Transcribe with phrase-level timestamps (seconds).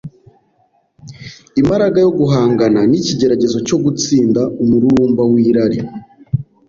[1.61, 5.79] Imbaraga yo guhangana n’ikigeragezo cyo gutsinda umururumba w’irari